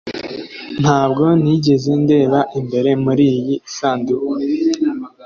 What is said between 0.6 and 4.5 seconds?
Ntabwo nigeze ndeba imbere muriyi sanduku